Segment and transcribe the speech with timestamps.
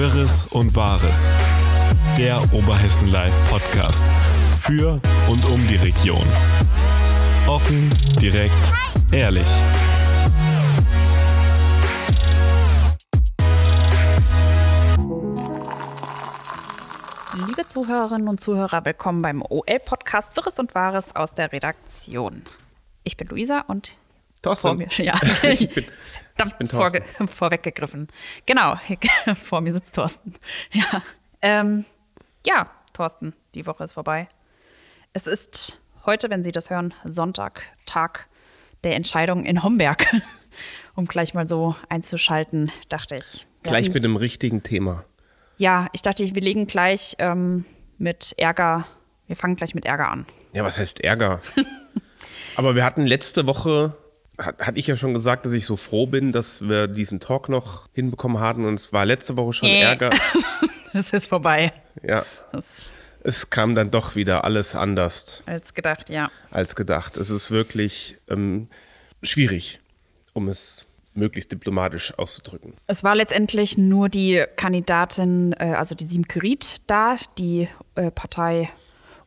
[0.00, 1.30] Wirres und Wahres.
[2.16, 4.02] Der Oberhessen Live Podcast.
[4.62, 4.92] Für
[5.28, 6.26] und um die Region.
[7.46, 8.54] Offen, direkt,
[9.12, 9.44] ehrlich.
[17.46, 22.44] Liebe Zuhörerinnen und Zuhörer, willkommen beim OL-Podcast Wirres und Wahres aus der Redaktion.
[23.04, 23.98] Ich bin Luisa und
[24.42, 24.68] Thorsten.
[24.68, 25.14] vor mir, ja,
[25.50, 25.86] Ich bin,
[26.36, 27.02] verdammt, bin Thorsten.
[27.18, 28.08] vorge- vorweggegriffen.
[28.46, 28.76] Genau,
[29.42, 30.34] vor mir sitzt Thorsten.
[30.72, 31.02] Ja,
[31.42, 31.84] ähm,
[32.46, 34.28] ja, Thorsten, die Woche ist vorbei.
[35.12, 38.28] Es ist heute, wenn Sie das hören, Sonntag, Tag
[38.84, 40.06] der Entscheidung in Homberg.
[40.96, 43.46] Um gleich mal so einzuschalten, dachte ich.
[43.62, 45.04] gleich hatten- mit dem richtigen Thema.
[45.58, 47.64] Ja, ich dachte, wir legen gleich ähm,
[47.98, 48.86] mit Ärger,
[49.26, 50.26] wir fangen gleich mit Ärger an.
[50.52, 51.40] Ja, was heißt Ärger?
[52.56, 53.96] Aber wir hatten letzte Woche,
[54.40, 57.48] hat, hatte ich ja schon gesagt, dass ich so froh bin, dass wir diesen Talk
[57.48, 58.64] noch hinbekommen hatten.
[58.64, 59.80] Und es war letzte Woche schon Äh.
[59.80, 60.10] Ärger.
[60.92, 61.72] Es ist vorbei.
[62.02, 62.90] Ja, Das
[63.22, 66.30] es kam dann doch wieder alles anders als gedacht, ja.
[66.50, 67.16] als gedacht.
[67.16, 68.68] Es ist wirklich ähm,
[69.22, 69.78] schwierig,
[70.32, 72.74] um es möglichst diplomatisch auszudrücken.
[72.86, 78.70] Es war letztendlich nur die Kandidatin, äh, also die Simke Ried da, die äh, Partei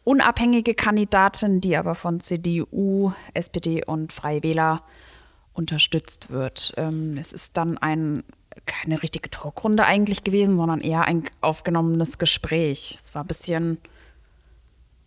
[0.04, 4.84] unabhängige Kandidatin, die aber von CDU, SPD und Freie Wähler
[5.54, 6.74] unterstützt wird.
[6.78, 8.24] Ähm, es ist dann ein
[8.66, 12.98] keine richtige Talkrunde eigentlich gewesen, sondern eher ein aufgenommenes Gespräch.
[13.02, 13.78] Es war ein bisschen,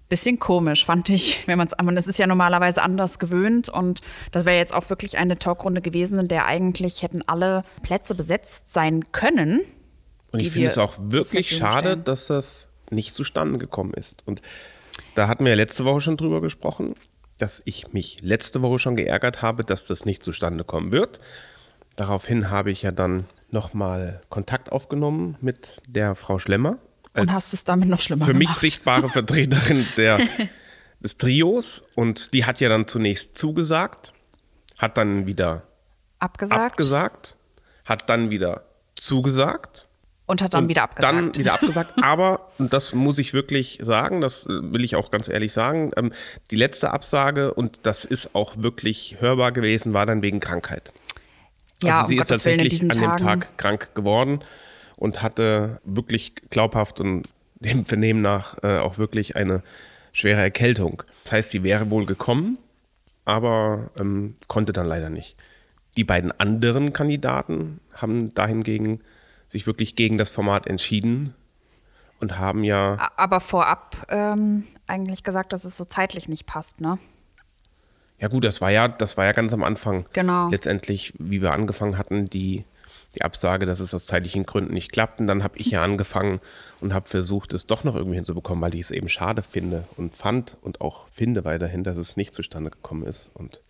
[0.08, 4.00] bisschen komisch, fand ich, wenn man es, man ist ja normalerweise anders gewöhnt und
[4.33, 8.72] das wäre jetzt auch wirklich eine Talkrunde gewesen, in der eigentlich hätten alle Plätze besetzt
[8.72, 9.62] sein können.
[10.33, 14.22] Und ich finde es auch wirklich schade, dass das nicht zustande gekommen ist.
[14.27, 14.42] Und
[15.17, 16.95] da hatten wir ja letzte Woche schon drüber gesprochen,
[17.39, 21.20] dass ich mich letzte Woche schon geärgert habe, dass das nicht zustande kommen wird.
[21.97, 26.78] Daraufhin habe ich ja dann nochmal Kontakt aufgenommen mit der Frau Schlemmer.
[27.14, 28.60] Und hast es damit noch schlimmer für mich gemacht.
[28.60, 30.21] sichtbare Vertreterin der,
[31.00, 31.82] des Trios.
[31.94, 34.12] Und die hat ja dann zunächst zugesagt,
[34.76, 35.62] hat dann wieder
[36.19, 37.37] abgesagt, abgesagt,
[37.87, 38.66] hat dann wieder
[38.97, 39.85] zugesagt
[40.26, 41.14] und hat dann und wieder abgesagt.
[41.14, 41.94] Dann wieder abgesagt.
[42.03, 45.92] Aber, und das muss ich wirklich sagen, das äh, will ich auch ganz ehrlich sagen,
[45.97, 46.12] ähm,
[46.50, 50.92] die letzte Absage, und das ist auch wirklich hörbar gewesen, war dann wegen Krankheit.
[51.82, 53.25] ja, also sie um ist Gottes tatsächlich an dem Tagen.
[53.25, 54.41] Tag krank geworden
[54.97, 59.62] und hatte wirklich glaubhaft und dem Vernehmen nach äh, auch wirklich eine
[60.12, 61.03] schwere Erkältung.
[61.25, 62.58] Das heißt, sie wäre wohl gekommen,
[63.25, 65.37] aber ähm, konnte dann leider nicht.
[65.97, 69.00] Die beiden anderen Kandidaten haben dahingegen
[69.48, 71.34] sich wirklich gegen das Format entschieden
[72.20, 76.98] und haben ja Aber vorab ähm, eigentlich gesagt, dass es so zeitlich nicht passt, ne?
[78.18, 80.06] Ja gut, das war ja, das war ja ganz am Anfang.
[80.14, 80.48] Genau.
[80.48, 82.64] Letztendlich, wie wir angefangen hatten, die,
[83.14, 85.20] die Absage, dass es aus zeitlichen Gründen nicht klappt.
[85.20, 86.40] Und dann habe ich ja angefangen
[86.80, 90.16] und habe versucht, es doch noch irgendwie hinzubekommen, weil ich es eben schade finde und
[90.16, 93.30] fand und auch finde weiterhin, dass es nicht zustande gekommen ist.
[93.34, 93.60] Und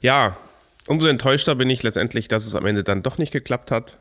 [0.00, 0.36] ja,
[0.86, 3.98] umso enttäuschter bin ich letztendlich, dass es am Ende dann doch nicht geklappt hat.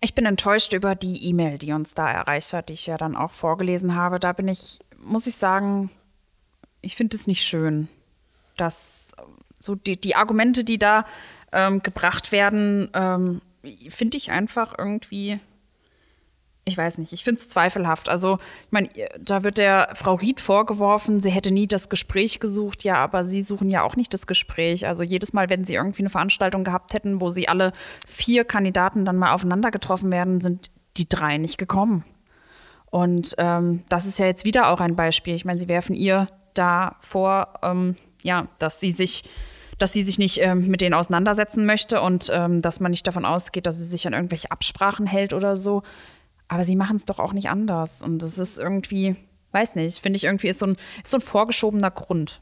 [0.00, 3.16] Ich bin enttäuscht über die E-Mail, die uns da erreicht hat, die ich ja dann
[3.16, 4.18] auch vorgelesen habe.
[4.18, 5.90] Da bin ich, muss ich sagen,
[6.80, 7.88] ich finde es nicht schön,
[8.56, 9.12] dass
[9.58, 11.04] so die, die Argumente, die da
[11.52, 13.42] ähm, gebracht werden, ähm,
[13.90, 15.38] finde ich einfach irgendwie,
[16.64, 18.08] ich weiß nicht, ich finde es zweifelhaft.
[18.08, 18.88] Also, ich meine,
[19.18, 22.84] da wird der Frau Ried vorgeworfen, sie hätte nie das Gespräch gesucht.
[22.84, 24.86] Ja, aber sie suchen ja auch nicht das Gespräch.
[24.86, 27.72] Also jedes Mal, wenn sie irgendwie eine Veranstaltung gehabt hätten, wo sie alle
[28.06, 32.04] vier Kandidaten dann mal aufeinander getroffen werden, sind die drei nicht gekommen.
[32.90, 35.34] Und ähm, das ist ja jetzt wieder auch ein Beispiel.
[35.34, 39.24] Ich meine, sie werfen ihr da vor, ähm, ja, dass sie sich,
[39.78, 43.24] dass sie sich nicht ähm, mit denen auseinandersetzen möchte und ähm, dass man nicht davon
[43.24, 45.82] ausgeht, dass sie sich an irgendwelche Absprachen hält oder so.
[46.50, 48.02] Aber sie machen es doch auch nicht anders.
[48.02, 49.14] Und das ist irgendwie,
[49.52, 52.40] weiß nicht, finde ich irgendwie ist so ein, ist so ein vorgeschobener Grund,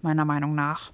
[0.00, 0.90] meiner Meinung nach.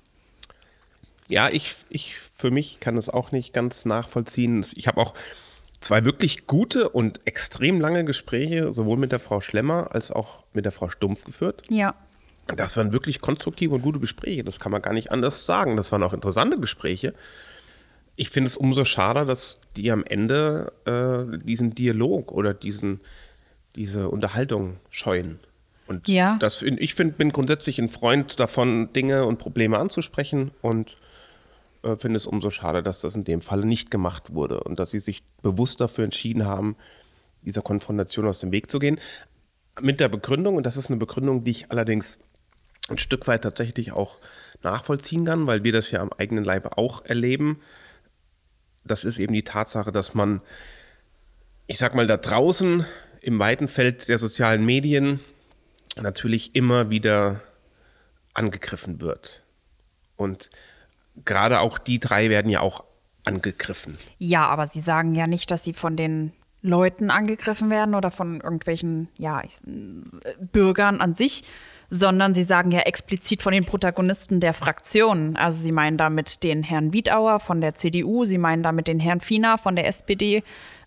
[1.29, 4.67] Ja, ich, ich für mich kann es auch nicht ganz nachvollziehen.
[4.75, 5.15] Ich habe auch
[5.79, 10.65] zwei wirklich gute und extrem lange Gespräche, sowohl mit der Frau Schlemmer als auch mit
[10.65, 11.63] der Frau Stumpf geführt.
[11.71, 11.95] Ja.
[12.57, 14.43] Das waren wirklich konstruktive und gute Gespräche.
[14.43, 15.77] Das kann man gar nicht anders sagen.
[15.77, 17.15] Das waren auch interessante Gespräche.
[18.17, 23.01] Ich finde es umso schade, dass die am Ende äh, diesen Dialog oder diesen,
[23.75, 25.41] diese Unterhaltung scheuen.
[25.87, 26.37] Und Ja.
[26.39, 30.97] das, ich find, bin grundsätzlich ein Freund davon, Dinge und Probleme anzusprechen und
[31.83, 34.91] äh, finde es umso schade, dass das in dem Falle nicht gemacht wurde und dass
[34.91, 36.77] sie sich bewusst dafür entschieden haben,
[37.43, 39.01] dieser Konfrontation aus dem Weg zu gehen.
[39.81, 42.19] Mit der Begründung, und das ist eine Begründung, die ich allerdings
[42.89, 44.19] ein Stück weit tatsächlich auch
[44.63, 47.61] nachvollziehen kann, weil wir das ja am eigenen Leibe auch erleben.
[48.85, 50.43] Das ist eben die Tatsache, dass man
[51.67, 52.85] ich sag mal, da draußen
[53.21, 55.21] im weiten Feld der sozialen Medien
[55.97, 57.41] natürlich immer wieder
[58.35, 59.43] angegriffen wird.
[60.17, 60.51] Und
[61.25, 62.85] gerade auch die drei werden ja auch
[63.25, 63.97] angegriffen.
[64.19, 66.33] Ja, aber Sie sagen ja nicht, dass Sie von den
[66.63, 69.57] Leuten angegriffen werden oder von irgendwelchen ja, ich,
[70.39, 71.43] Bürgern an sich,
[71.95, 75.37] sondern Sie sagen ja explizit von den Protagonisten der Fraktionen.
[75.37, 79.21] Also Sie meinen damit den Herrn Wiedauer von der CDU, Sie meinen damit den Herrn
[79.21, 80.43] Fiener von der SPD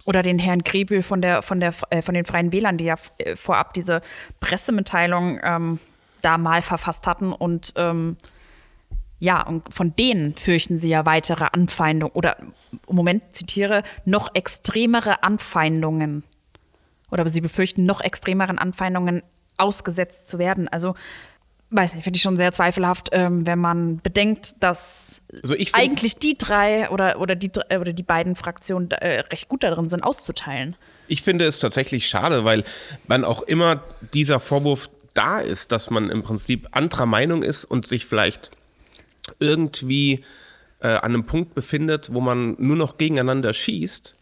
[0.06, 2.96] oder den Herrn Grebel von, der, von, der, äh, von den Freien Wählern, die ja
[3.20, 4.02] äh, vorab diese
[4.40, 5.80] Pressemitteilung ähm,
[6.24, 8.18] da mal verfasst hatten und ähm,
[9.20, 12.36] ja, und von denen fürchten sie ja weitere Anfeindungen oder
[12.90, 16.24] Moment zitiere, noch extremere Anfeindungen.
[17.12, 19.22] Oder sie befürchten noch extremeren Anfeindungen
[19.58, 20.68] ausgesetzt zu werden.
[20.68, 20.96] Also,
[21.72, 26.38] weiß nicht, finde ich schon sehr zweifelhaft, ähm, wenn man bedenkt, dass Also eigentlich die
[26.38, 30.76] drei oder, oder, die, oder die beiden Fraktionen äh, recht gut darin sind, auszuteilen.
[31.08, 32.64] Ich finde es tatsächlich schade, weil
[33.08, 37.88] man auch immer dieser Vorwurf da ist, dass man im Prinzip anderer Meinung ist und
[37.88, 38.52] sich vielleicht
[39.40, 40.24] irgendwie
[40.80, 44.16] äh, an einem Punkt befindet, wo man nur noch gegeneinander schießt,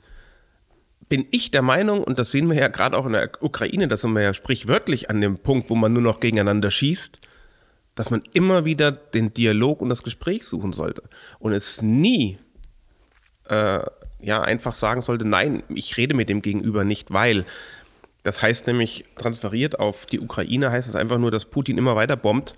[1.14, 3.98] bin ich der Meinung, und das sehen wir ja gerade auch in der Ukraine, da
[3.98, 7.20] sind wir ja sprichwörtlich an dem Punkt, wo man nur noch gegeneinander schießt,
[7.94, 11.04] dass man immer wieder den Dialog und das Gespräch suchen sollte.
[11.38, 12.40] Und es nie
[13.48, 13.82] äh,
[14.22, 17.46] ja einfach sagen sollte, nein, ich rede mit dem Gegenüber nicht, weil
[18.24, 22.16] das heißt nämlich transferiert auf die Ukraine heißt es einfach nur, dass Putin immer weiter
[22.16, 22.56] bombt,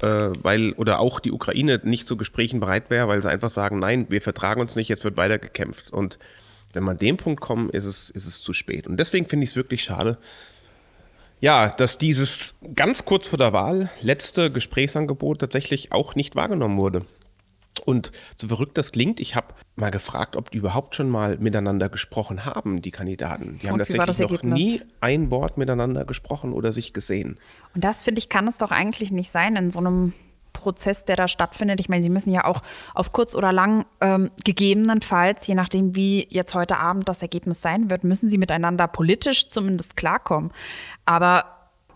[0.00, 3.78] äh, weil oder auch die Ukraine nicht zu Gesprächen bereit wäre, weil sie einfach sagen,
[3.78, 6.18] nein, wir vertragen uns nicht, jetzt wird weiter gekämpft und
[6.72, 8.86] wenn man an den Punkt kommt, ist es, ist es zu spät.
[8.86, 10.18] Und deswegen finde ich es wirklich schade,
[11.40, 17.06] ja, dass dieses ganz kurz vor der Wahl letzte Gesprächsangebot tatsächlich auch nicht wahrgenommen wurde.
[17.84, 21.88] Und so verrückt das klingt, ich habe mal gefragt, ob die überhaupt schon mal miteinander
[21.88, 23.60] gesprochen haben, die Kandidaten.
[23.62, 27.38] Die haben Und tatsächlich noch nie ein Wort miteinander gesprochen oder sich gesehen.
[27.74, 30.12] Und das, finde ich, kann es doch eigentlich nicht sein in so einem
[30.58, 31.78] Prozess, der da stattfindet.
[31.78, 32.62] Ich meine, Sie müssen ja auch
[32.94, 37.90] auf kurz oder lang ähm, gegebenenfalls, je nachdem, wie jetzt heute Abend das Ergebnis sein
[37.90, 40.50] wird, müssen Sie miteinander politisch zumindest klarkommen.
[41.06, 41.44] Aber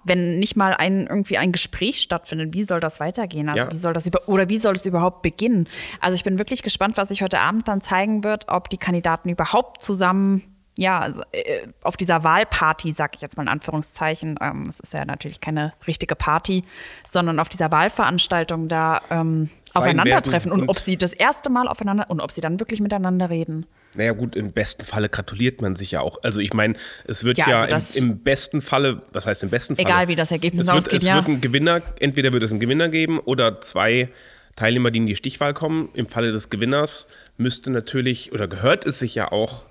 [0.04, 3.48] wenn nicht mal ein, irgendwie ein Gespräch stattfindet, wie soll das weitergehen?
[3.48, 3.70] Also Ja.
[3.72, 5.68] wie soll das über oder wie soll es überhaupt beginnen?
[6.00, 9.28] Also ich bin wirklich gespannt, was sich heute Abend dann zeigen wird, ob die Kandidaten
[9.28, 14.66] überhaupt zusammen ja, also, äh, auf dieser Wahlparty, sag ich jetzt mal in Anführungszeichen, ähm,
[14.68, 16.64] es ist ja natürlich keine richtige Party,
[17.04, 22.06] sondern auf dieser Wahlveranstaltung da ähm, aufeinandertreffen und, und- ob sie das erste Mal aufeinander
[22.08, 23.66] und ob sie dann wirklich miteinander reden.
[23.94, 26.22] Naja gut, im besten Falle gratuliert man sich ja auch.
[26.22, 29.50] Also ich meine, es wird Ja, ja, also im, im besten Falle, was heißt im
[29.50, 29.86] besten Falle?
[29.86, 31.16] Egal, wie das Ergebnis es wird, ausgeht, es ja.
[31.16, 34.08] wird einen Gewinner, entweder wird es einen Gewinner geben oder zwei
[34.56, 35.90] Teilnehmer, die in die Stichwahl kommen.
[35.92, 39.62] Im Falle des Gewinners müsste natürlich oder gehört es sich ja auch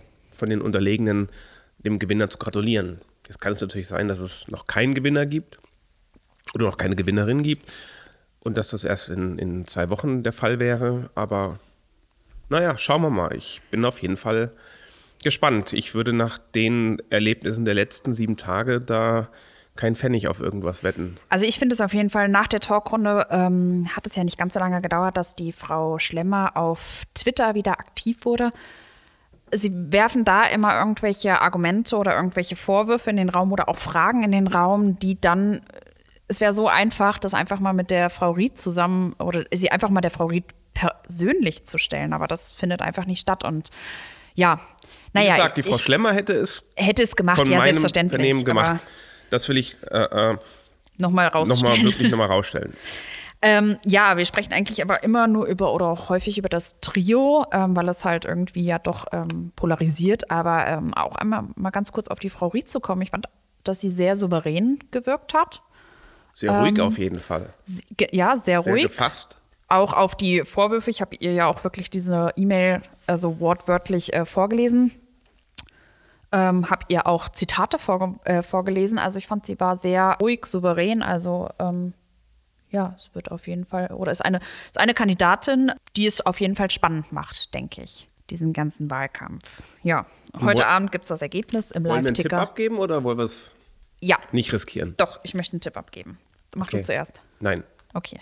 [0.42, 1.30] von den Unterlegenen
[1.78, 3.00] dem Gewinner zu gratulieren.
[3.28, 5.60] Jetzt kann es natürlich sein, dass es noch keinen Gewinner gibt
[6.56, 7.72] oder noch keine Gewinnerin gibt
[8.40, 11.12] und dass das erst in, in zwei Wochen der Fall wäre.
[11.14, 11.60] Aber
[12.50, 13.36] naja, schauen wir mal.
[13.36, 14.52] Ich bin auf jeden Fall
[15.24, 15.74] gespannt.
[15.74, 19.30] Ich würde nach den Erlebnissen der letzten sieben Tage da
[19.76, 21.18] kein Pfennig auf irgendwas wetten.
[21.30, 24.40] Also ich finde es auf jeden Fall, nach der Talkrunde ähm, hat es ja nicht
[24.40, 28.52] ganz so lange gedauert, dass die Frau Schlemmer auf Twitter wieder aktiv wurde.
[29.54, 34.24] Sie werfen da immer irgendwelche Argumente oder irgendwelche Vorwürfe in den Raum oder auch Fragen
[34.24, 35.62] in den Raum, die dann,
[36.28, 39.90] es wäre so einfach, das einfach mal mit der Frau Ried zusammen oder sie einfach
[39.90, 43.70] mal der Frau Ried persönlich zu stellen, aber das findet einfach nicht statt und
[44.36, 44.62] ja,
[45.12, 48.20] Wie naja, gesagt, die Frau Schlemmer hätte es hätte es gemacht, von ja, meinem selbstverständlich.
[48.20, 48.82] Unternehmen gemacht.
[49.30, 50.38] Das will ich äh, äh,
[50.98, 51.62] Nochmal rausstellen.
[51.62, 52.74] nochmal wirklich nochmal rausstellen.
[53.44, 57.46] Ähm, ja, wir sprechen eigentlich aber immer nur über oder auch häufig über das Trio,
[57.52, 60.30] ähm, weil es halt irgendwie ja doch ähm, polarisiert.
[60.30, 63.02] Aber ähm, auch einmal mal ganz kurz auf die Frau Ried zu kommen.
[63.02, 63.28] Ich fand,
[63.64, 65.62] dass sie sehr souverän gewirkt hat.
[66.34, 67.54] Sehr ruhig auf jeden Fall.
[67.64, 68.84] Sie, ja, sehr, Sehr ruhig.
[68.84, 69.38] gefasst.
[69.68, 70.92] Auch auf die Vorwürfe.
[70.92, 74.92] Ich habe ihr ja auch wirklich diese E-Mail also wortwörtlich äh, vorgelesen.
[76.32, 78.98] Ähm, habe ihr auch Zitate vorge äh, vorgelesen.
[79.00, 81.02] Also ich fand, sie war sehr ruhig, souverän.
[81.04, 81.94] Also ähm,
[82.72, 86.40] ja, es wird auf jeden Fall, oder ist eine, ist eine Kandidatin, die es auf
[86.40, 89.62] jeden Fall spannend macht, denke ich, diesen ganzen Wahlkampf.
[89.84, 90.06] Ja,
[90.40, 92.42] heute Abend gibt es das Ergebnis im Wollen wir einen Tipp Live-Ticker.
[92.42, 93.42] abgeben oder wollen wir es
[94.00, 94.94] Ja, nicht riskieren?
[94.98, 96.18] doch, ich möchte einen Tipp abgeben.
[96.56, 96.78] Mach Okay.
[96.78, 97.22] du zuerst.
[97.40, 97.64] Nein.
[97.94, 98.20] Okay.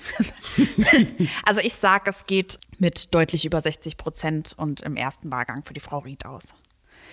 [1.46, 5.74] also ich sage, es geht mit deutlich über 60 Prozent und im ersten Wahlgang für
[5.76, 6.56] die Frau Ried aus.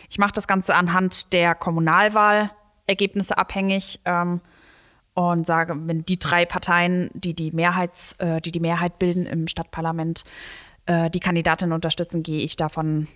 [0.09, 4.41] Ich mache das Ganze anhand der Kommunalwahlergebnisse abhängig ähm,
[5.17, 9.49] und sage, wenn die drei Parteien, die die, Mehrheits, äh, die, die Mehrheit bilden im
[9.49, 10.25] Stadtparlament,
[10.85, 13.09] äh, die Kandidatin unterstützen, gehe ich davon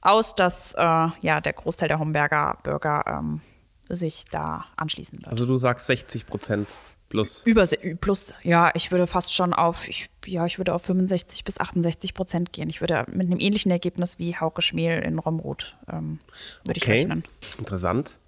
[0.00, 3.40] aus, dass äh, ja der Großteil der Homberger Bürger ähm,
[3.88, 5.28] sich da anschließen wird.
[5.28, 6.68] Also du sagst 60 Prozent
[7.08, 7.44] plus.
[7.44, 7.66] Über
[8.00, 12.14] plus, ja, ich würde fast schon auf, ich, ja, ich würde auf 65 bis 68
[12.14, 12.70] Prozent gehen.
[12.70, 16.20] Ich würde mit einem ähnlichen Ergebnis wie Hauke Schmiel in Romroth ähm,
[16.64, 16.78] würde okay.
[16.78, 17.24] ich rechnen.
[17.58, 18.18] Interessant.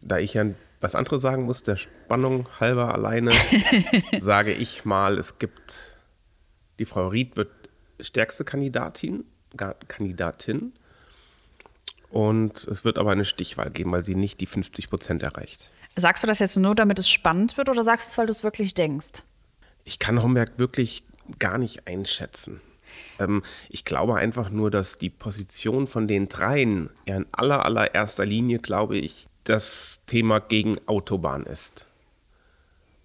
[0.00, 0.44] Da ich ja
[0.80, 3.32] was anderes sagen muss, der Spannung halber alleine,
[4.18, 5.96] sage ich mal, es gibt,
[6.78, 7.50] die Frau Ried wird
[8.00, 9.24] stärkste Kandidatin,
[9.88, 10.72] Kandidatin
[12.08, 15.70] und es wird aber eine Stichwahl geben, weil sie nicht die 50 Prozent erreicht.
[15.96, 18.32] Sagst du das jetzt nur, damit es spannend wird oder sagst du es, weil du
[18.32, 19.22] es wirklich denkst?
[19.84, 21.04] Ich kann Homberg wirklich
[21.38, 22.60] gar nicht einschätzen.
[23.18, 28.24] Ähm, ich glaube einfach nur, dass die Position von den dreien ja in aller, allererster
[28.24, 31.86] Linie, glaube ich, das Thema gegen Autobahn ist.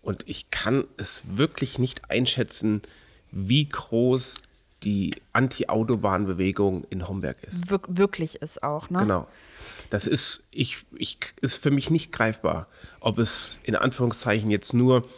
[0.01, 2.83] Und ich kann es wirklich nicht einschätzen,
[3.31, 4.37] wie groß
[4.83, 7.71] die Anti-Autobahn-Bewegung in Homberg ist.
[7.71, 8.99] Wir wirklich ist auch, ne?
[8.99, 9.27] Genau.
[9.89, 12.67] Das ist, ich, ich, ist für mich nicht greifbar,
[12.99, 15.09] ob es in Anführungszeichen jetzt nur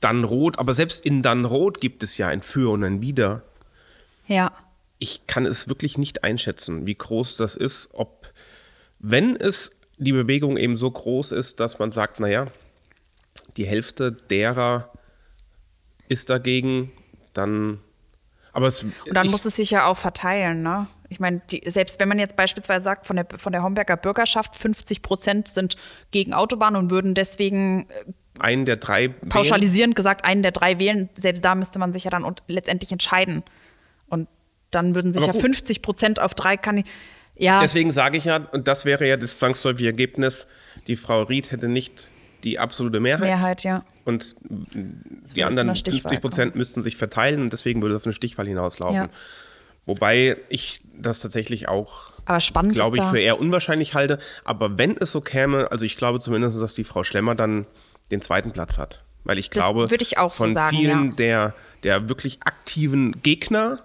[0.00, 3.42] dann rot, aber selbst in dann rot gibt es ja ein Für und ein Wider.
[4.26, 4.50] Ja.
[4.98, 8.32] Ich kann es wirklich nicht einschätzen, wie groß das ist, ob,
[8.98, 12.46] wenn es die Bewegung eben so groß ist, dass man sagt, naja,
[13.56, 14.90] die Hälfte derer
[16.08, 16.92] ist dagegen,
[17.34, 17.80] dann
[18.52, 20.86] aber es, und dann muss es sich ja auch verteilen, ne?
[21.10, 25.02] Ich meine, selbst wenn man jetzt beispielsweise sagt, von der, von der Homberger Bürgerschaft 50
[25.02, 25.76] Prozent sind
[26.10, 29.94] gegen Autobahnen und würden deswegen äh, einen der drei pauschalisierend wählen.
[29.94, 33.44] gesagt einen der drei wählen, selbst da müsste man sich ja dann letztendlich entscheiden.
[34.08, 34.26] Und
[34.70, 36.82] dann würden sich ja 50 Prozent auf drei kann
[37.36, 37.60] ja.
[37.60, 40.48] Deswegen sage ich ja, und das wäre ja das zwangsläufige Ergebnis,
[40.86, 42.10] die Frau Ried hätte nicht
[42.44, 43.24] die absolute Mehrheit.
[43.24, 43.84] Mehrheit, ja.
[44.04, 48.46] Und die anderen 50 Prozent müssten sich verteilen und deswegen würde es auf eine Stichwahl
[48.46, 48.96] hinauslaufen.
[48.96, 49.08] Ja.
[49.84, 54.18] Wobei ich das tatsächlich auch, glaube ich, für eher unwahrscheinlich halte.
[54.44, 57.66] Aber wenn es so käme, also ich glaube zumindest, dass die Frau Schlemmer dann
[58.10, 59.02] den zweiten Platz hat.
[59.24, 61.16] Weil ich glaube, ich von so sagen, vielen ja.
[61.16, 63.80] der, der wirklich aktiven Gegner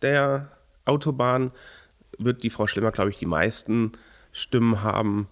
[0.00, 0.48] der
[0.86, 1.52] Autobahn
[2.24, 3.92] wird die Frau Schlemmer, glaube ich, die meisten
[4.32, 5.28] Stimmen haben.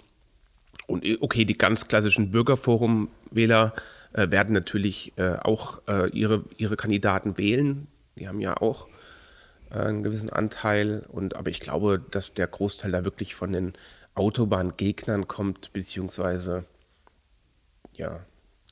[0.86, 3.74] Und äh, okay, die ganz klassischen Bürgerforum-Wähler
[4.12, 7.86] äh, werden natürlich äh, auch äh, ihre, ihre Kandidaten wählen.
[8.16, 8.88] Die haben ja auch
[9.70, 11.04] äh, einen gewissen Anteil.
[11.08, 13.74] Und, aber ich glaube, dass der Großteil da wirklich von den
[14.14, 16.64] Autobahngegnern kommt, beziehungsweise
[17.94, 18.20] ja,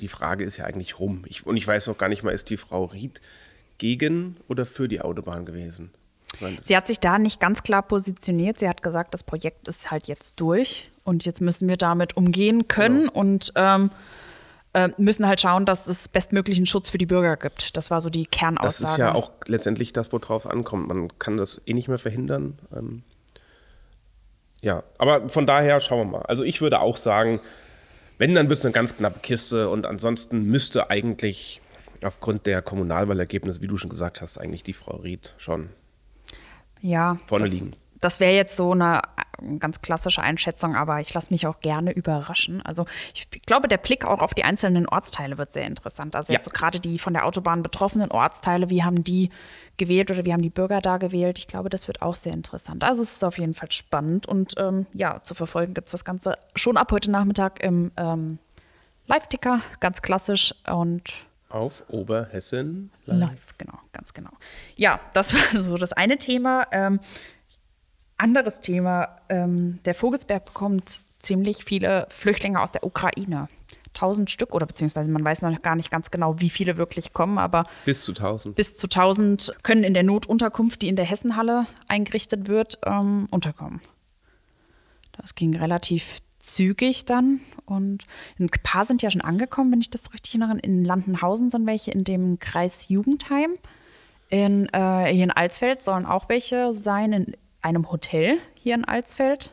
[0.01, 1.25] die Frage ist ja eigentlich rum.
[1.27, 3.21] Ich, und ich weiß noch gar nicht mal, ist die Frau Ried
[3.79, 5.91] gegen oder für die Autobahn gewesen?
[6.63, 8.59] Sie hat sich da nicht ganz klar positioniert.
[8.59, 12.69] Sie hat gesagt, das Projekt ist halt jetzt durch und jetzt müssen wir damit umgehen
[12.69, 13.13] können genau.
[13.13, 13.91] und ähm,
[14.73, 17.77] äh, müssen halt schauen, dass es bestmöglichen Schutz für die Bürger gibt.
[17.77, 18.83] Das war so die Kernaussage.
[18.83, 20.89] Das ist ja auch letztendlich das, worauf ankommt.
[20.89, 22.59] Man kann das eh nicht mehr verhindern.
[22.75, 23.03] Ähm,
[24.61, 26.23] ja, aber von daher schauen wir mal.
[26.23, 27.41] Also ich würde auch sagen,
[28.19, 31.61] wenn, dann wird es eine ganz knappe Kiste und ansonsten müsste eigentlich
[32.03, 35.71] aufgrund der Kommunalwahlergebnisse, wie du schon gesagt hast, eigentlich die Frau Ried schon
[36.81, 37.75] ja, vorne das, liegen.
[38.01, 39.03] Das wäre jetzt so eine
[39.59, 42.63] ganz klassische Einschätzung, aber ich lasse mich auch gerne überraschen.
[42.63, 46.17] Also ich glaube, der Blick auch auf die einzelnen Ortsteile wird sehr interessant.
[46.17, 46.39] Also ja.
[46.39, 49.31] jetzt so gerade die von der Autobahn betroffenen Ortsteile, wie haben die
[49.77, 51.39] gewählt oder wie haben die Bürger da gewählt?
[51.39, 52.85] Ich glaube, das wird auch sehr interessant.
[52.85, 56.05] Also es ist auf jeden Fall spannend und ähm, ja, zu verfolgen gibt es das
[56.05, 58.39] Ganze schon ab heute Nachmittag im ähm,
[59.07, 63.21] Live-Ticker, ganz klassisch und auf Oberhessen Live.
[63.21, 63.59] Live.
[63.59, 64.31] genau, ganz genau.
[64.77, 66.67] Ja, das war so das eine Thema.
[66.73, 67.01] Ähm,
[68.17, 73.49] anderes Thema, ähm, der Vogelsberg bekommt ziemlich viele Flüchtlinge aus der Ukraine.
[73.97, 77.39] 1000 Stück oder beziehungsweise man weiß noch gar nicht ganz genau, wie viele wirklich kommen,
[77.39, 78.55] aber bis zu 1000.
[78.55, 83.81] Bis zu 1000 können in der Notunterkunft, die in der Hessenhalle eingerichtet wird, ähm, unterkommen.
[85.13, 87.41] Das ging relativ zügig dann.
[87.65, 88.05] Und
[88.39, 90.59] ein paar sind ja schon angekommen, wenn ich das richtig erinnere.
[90.61, 93.55] In Landenhausen sind welche in dem Kreis Jugendheim.
[94.29, 99.53] In, äh, hier in Alsfeld sollen auch welche sein, in einem Hotel hier in Alsfeld.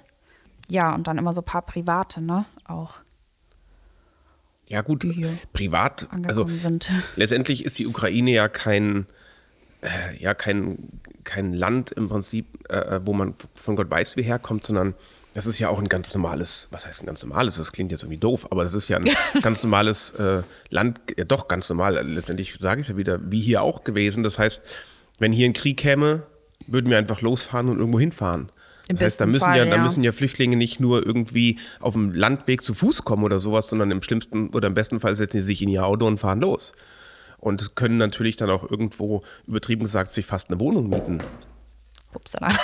[0.70, 2.46] Ja, und dann immer so ein paar private, ne?
[2.66, 2.96] Auch.
[4.68, 5.06] Ja, gut,
[5.52, 6.08] privat.
[6.26, 6.92] Also sind.
[7.16, 9.06] letztendlich ist die Ukraine ja kein,
[9.82, 14.66] äh, ja, kein, kein Land im Prinzip, äh, wo man von Gott weiß, wie herkommt,
[14.66, 14.96] sondern
[15.34, 17.58] das ist ja auch ein ganz normales, was heißt ein ganz normales?
[17.58, 19.10] Das klingt jetzt irgendwie doof, aber das ist ja ein
[19.42, 22.00] ganz normales äh, Land, ja, doch ganz normal.
[22.08, 24.24] Letztendlich sage ich es ja wieder, wie hier auch gewesen.
[24.24, 24.62] Das heißt,
[25.20, 26.24] wenn hier ein Krieg käme,
[26.68, 28.52] würden wir einfach losfahren und irgendwo hinfahren.
[28.88, 29.72] Im das heißt, da müssen, Fall, ja, ja.
[29.76, 33.70] da müssen ja Flüchtlinge nicht nur irgendwie auf dem Landweg zu Fuß kommen oder sowas,
[33.70, 36.42] sondern im schlimmsten oder im besten Fall setzen sie sich in ihr Auto und fahren
[36.42, 36.74] los.
[37.40, 41.20] Und können natürlich dann auch irgendwo, übertrieben gesagt, sich fast eine Wohnung mieten.
[42.16, 42.50] Upsala.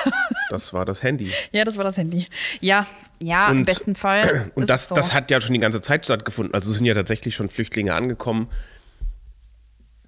[0.50, 1.32] Das war das Handy.
[1.52, 2.26] ja, das war das Handy.
[2.60, 2.88] Ja,
[3.22, 4.52] ja, im Und- besten Fall.
[4.56, 4.96] Und das, so.
[4.96, 6.54] das hat ja schon die ganze Zeit stattgefunden.
[6.56, 8.48] Also sind ja tatsächlich schon Flüchtlinge angekommen,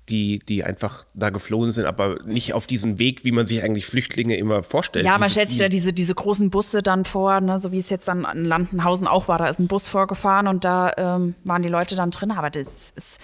[0.10, 3.86] die, die einfach da geflohen sind, aber nicht auf diesen Weg, wie man sich eigentlich
[3.86, 5.06] Flüchtlinge immer vorstellt.
[5.06, 7.90] Ja, man stellt sich da diese, diese großen Busse dann vor, ne, so wie es
[7.92, 9.38] jetzt dann in Landenhausen auch war.
[9.38, 12.32] Da ist ein Bus vorgefahren und da ähm, waren die Leute dann drin.
[12.32, 13.22] Aber das ist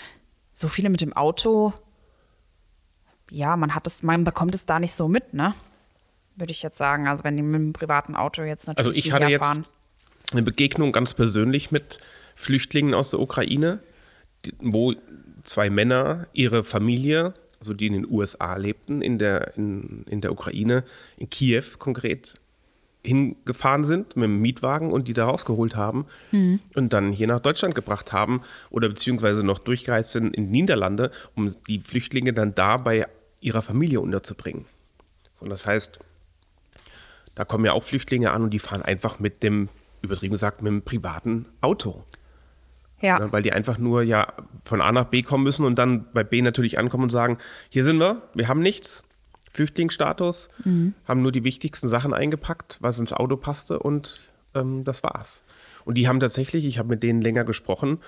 [0.54, 1.74] so viele mit dem Auto.
[3.32, 5.56] Ja, man hat es, man bekommt es da nicht so mit, ne?
[6.38, 7.08] Würde ich jetzt sagen.
[7.08, 9.66] Also wenn die mit dem privaten Auto jetzt natürlich Also ich hatte jetzt fahren.
[10.32, 12.00] eine Begegnung ganz persönlich mit
[12.36, 13.80] Flüchtlingen aus der Ukraine,
[14.60, 14.94] wo
[15.44, 20.32] zwei Männer ihre Familie, also die in den USA lebten, in der, in, in der
[20.32, 20.84] Ukraine,
[21.18, 22.40] in Kiew konkret,
[23.04, 26.06] hingefahren sind mit dem Mietwagen und die da rausgeholt haben
[26.76, 31.12] und dann hier nach Deutschland gebracht haben oder beziehungsweise noch durchgereist sind in die Niederlande,
[31.34, 33.08] um die Flüchtlinge dann da bei
[33.40, 34.66] ihrer Familie unterzubringen.
[35.36, 36.00] So, und das heißt,
[37.38, 39.70] da kommen ja auch Flüchtlinge an und die fahren einfach mit dem,
[40.02, 42.04] übertrieben gesagt, mit dem privaten Auto.
[43.00, 43.20] Ja.
[43.20, 44.34] Ne, weil die einfach nur ja
[44.66, 47.38] von A nach B kommen müssen und dann bei B natürlich ankommen und sagen,
[47.70, 49.04] hier sind wir, wir haben nichts,
[49.54, 50.50] Flüchtlingsstatus,
[51.08, 55.44] haben nur die wichtigsten Sachen eingepackt, was ins Auto passte und ähm, das war's.
[55.86, 58.00] Und die haben tatsächlich, ich habe mit denen länger gesprochen,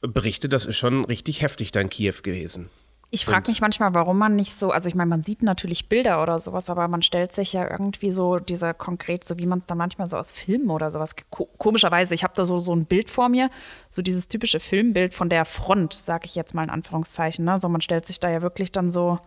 [0.00, 2.70] berichtet, das ist schon richtig heftig da in Kiew gewesen.
[3.16, 6.22] Ich frage mich manchmal, warum man nicht so, also ich meine, man sieht natürlich Bilder
[6.22, 9.66] oder sowas, aber man stellt sich ja irgendwie so diese konkret, so wie man es
[9.66, 12.84] da manchmal so aus Filmen oder sowas, ko komischerweise, ich habe da so, so ein
[12.84, 13.50] Bild vor mir,
[13.88, 17.44] so dieses typische Filmbild von der Front, sage ich jetzt mal in Anführungszeichen.
[17.44, 17.58] Ne?
[17.58, 19.18] So man stellt sich da ja wirklich dann so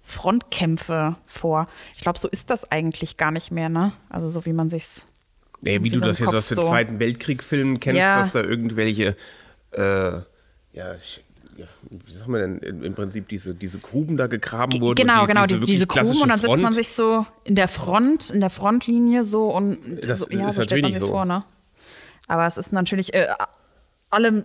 [0.00, 1.66] Frontkämpfe vor.
[1.94, 3.92] Ich glaube, so ist das eigentlich gar nicht mehr, ne?
[4.08, 5.06] Also so wie man sich's
[5.62, 6.62] Nee, wie Wie du so das jetzt Kopf aus den so.
[6.64, 8.18] Zweiten Weltkrieg-Filmen kennst, Ja.
[8.18, 9.16] dass da irgendwelche,
[9.72, 10.24] äh, ja,
[10.72, 10.94] ja,
[11.90, 14.94] wie sagen wir denn, im Prinzip diese, diese Gruben da gegraben wurden.
[14.94, 18.30] Genau, die, genau, diese, diese Gruben und dann sitzt man sich so in der Front,
[18.30, 21.10] in der Frontlinie so und Das so, ja, ist so stellt man sich so.
[21.10, 21.44] vor, ne?
[22.28, 23.28] Aber es ist natürlich äh,
[24.10, 24.44] allem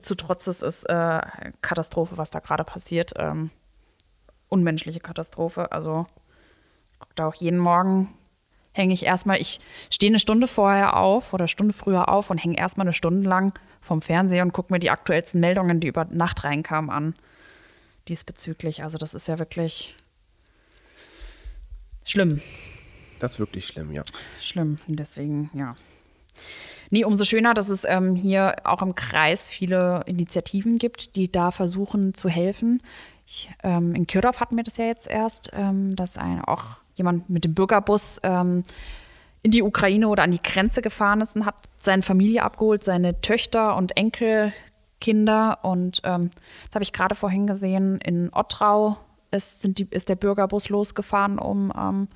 [0.00, 1.20] zu trotz, es ist äh,
[1.60, 3.12] Katastrophe, was da gerade passiert.
[3.16, 3.50] Ähm,
[4.48, 5.72] unmenschliche Katastrophe.
[5.72, 6.06] Also
[7.14, 8.08] da auch jeden Morgen
[8.72, 12.58] hänge ich erstmal, ich stehe eine Stunde vorher auf oder Stunde früher auf und hänge
[12.58, 16.44] erstmal eine Stunde lang vom Fernseher und gucke mir die aktuellsten Meldungen, die über Nacht
[16.44, 17.14] reinkamen, an.
[18.08, 18.82] Diesbezüglich.
[18.82, 19.94] Also das ist ja wirklich
[22.04, 22.40] schlimm.
[23.20, 24.02] Das ist wirklich schlimm, ja.
[24.40, 24.78] Schlimm.
[24.88, 25.76] Und deswegen, ja.
[26.90, 31.50] Nee, umso schöner, dass es ähm, hier auch im Kreis viele Initiativen gibt, die da
[31.50, 32.82] versuchen zu helfen.
[33.26, 37.28] Ich, ähm, in Kirdorf hatten wir das ja jetzt erst, ähm, dass ein, auch jemand
[37.30, 38.62] mit dem Bürgerbus ähm,
[39.42, 43.20] in die Ukraine oder an die Grenze gefahren ist und hat seine Familie abgeholt, seine
[43.20, 45.58] Töchter und Enkelkinder.
[45.62, 46.30] Und ähm,
[46.66, 48.98] das habe ich gerade vorhin gesehen, in Ottrau
[49.32, 52.08] ist, die, ist der Bürgerbus losgefahren, um ähm,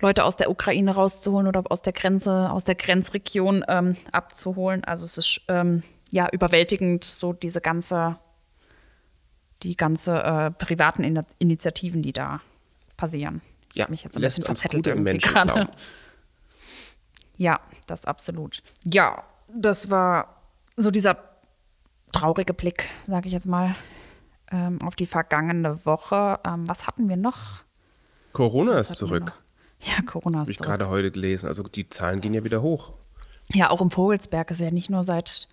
[0.00, 4.84] Leute aus der Ukraine rauszuholen oder aus der Grenze, aus der Grenzregion ähm, abzuholen.
[4.84, 8.18] Also es ist ähm, ja überwältigend, so diese ganze,
[9.62, 12.40] die ganze äh, privaten In Initiativen, die da
[12.96, 13.42] passieren.
[13.70, 15.52] Ich Ja, habe mich jetzt ein lässt bisschen uns verzettelt gute Menschen gerade.
[15.52, 15.70] glauben.
[17.36, 18.62] Ja, das absolut.
[18.84, 20.42] Ja, das war
[20.76, 21.16] so dieser
[22.12, 23.74] traurige Blick, sage ich jetzt mal,
[24.50, 26.38] ähm, auf die vergangene Woche.
[26.44, 27.62] Ähm, was hatten wir noch?
[28.32, 29.32] Corona Was ist zurück.
[29.80, 30.68] Ja, Corona Habe ist ich zurück.
[30.68, 31.46] gerade heute gelesen.
[31.48, 32.92] Also die Zahlen gehen ja wieder hoch.
[33.54, 35.48] Ja, auch im Vogelsberg ist ja nicht nur seit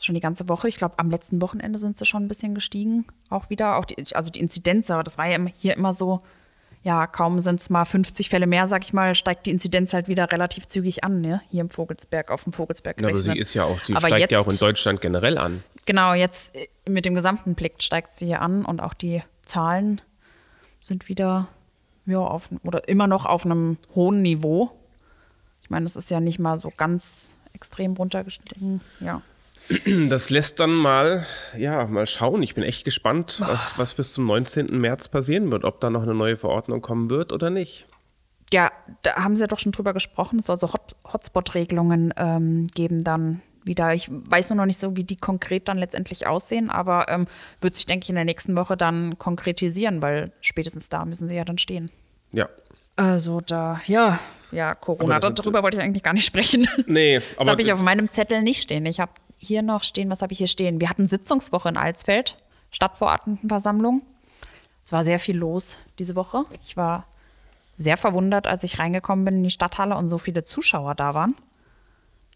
[0.00, 0.68] schon die ganze Woche.
[0.68, 3.04] Ich glaube, am letzten Wochenende sind sie schon ein bisschen gestiegen.
[3.30, 3.76] Auch wieder.
[3.78, 6.22] Auch die, also die Inzidenz, aber das war ja hier immer so,
[6.86, 10.06] ja, kaum sind es mal 50 Fälle mehr, sag ich mal, steigt die Inzidenz halt
[10.06, 11.42] wieder relativ zügig an, ne?
[11.50, 13.00] Hier im Vogelsberg, auf dem Vogelsberg.
[13.00, 15.36] Ja, aber sie ist ja auch, sie Aber steigt ja auch in jetzt- Deutschland generell
[15.36, 15.64] an.
[15.84, 20.00] Genau, jetzt äh, mit dem gesamten Blick steigt sie hier an und auch die Zahlen
[20.80, 21.48] sind wieder
[22.06, 24.70] ja, auf, oder immer noch auf einem hohen Niveau.
[25.62, 28.80] Ich meine, das ist ja nicht mal so ganz extrem runtergestiegen.
[29.00, 29.22] Ja.
[30.08, 31.26] Das lässt dann mal,
[31.56, 32.42] ja, mal schauen.
[32.42, 34.78] Ich bin echt gespannt, was, was bis zum 19.
[34.80, 37.86] März passieren wird, ob da noch eine neue Verordnung kommen wird oder nicht.
[38.52, 38.70] ja,
[39.02, 40.38] da haben sie ja doch schon drüber gesprochen.
[40.38, 43.92] Es soll so Hot Hotspot-Regelungen ähm, geben dann wieder.
[43.94, 47.26] Ich weiß nur noch nicht so, wie die konkret dann letztendlich aussehen, aber ähm,
[47.60, 51.34] wird sich, denke ich, in der nächsten Woche dann konkretisieren, weil spätestens da müssen sie
[51.34, 51.90] ja dann stehen.
[52.30, 52.48] Ja.
[52.94, 54.20] Also da, ja,
[54.52, 56.68] ja, Corona, das- darüber wollte ich eigentlich gar nicht sprechen.
[56.86, 58.86] Nee, Das aber habe ich auf meinem Zettel nicht stehen.
[58.86, 59.10] Ich habe
[59.46, 60.80] hier noch stehen, was habe ich hier stehen?
[60.80, 62.36] Wir hatten Sitzungswoche in Alsfeld,
[62.70, 64.02] Stadtverordnetenversammlung.
[64.84, 66.44] Es war sehr viel los diese Woche.
[66.64, 67.06] Ich war
[67.76, 71.34] sehr verwundert, als ich reingekommen bin in die Stadthalle und so viele Zuschauer da waren.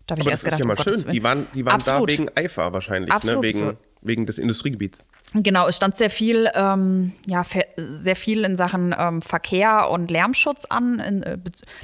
[0.07, 1.13] Da habe ich erst das ist gedacht, ja mal Gottes schön.
[1.13, 3.43] Die waren, die waren da wegen Eifer wahrscheinlich, Absolut.
[3.45, 3.49] ne?
[3.49, 5.05] wegen wegen des Industriegebiets.
[5.35, 7.45] Genau, es stand sehr viel, ähm, ja,
[7.77, 11.39] sehr viel in Sachen ähm, Verkehr und Lärmschutz an, in, äh,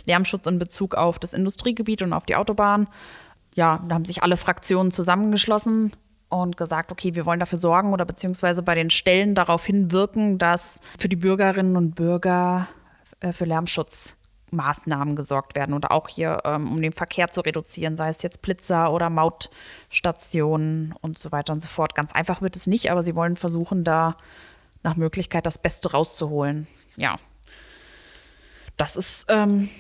[0.05, 2.89] Lärmschutz in Bezug auf das Industriegebiet und auf die Autobahn.
[3.57, 5.93] Ja, da haben sich alle Fraktionen zusammengeschlossen
[6.29, 10.81] und gesagt, okay, wir wollen dafür sorgen oder beziehungsweise bei den Stellen darauf hinwirken, dass
[10.99, 12.69] für die Bürgerinnen und Bürger
[13.21, 14.15] äh, für Lärmschutz
[14.51, 18.43] Maßnahmen gesorgt werden oder auch hier, ähm, um den Verkehr zu reduzieren, sei es jetzt
[18.43, 21.95] Blitzer oder Mautstationen und so weiter und so fort.
[21.95, 24.17] Ganz einfach wird es nicht, aber sie wollen versuchen, da
[24.83, 26.67] nach Möglichkeit das Beste rauszuholen.
[26.97, 27.17] Ja.
[28.77, 29.71] Das ist ähm,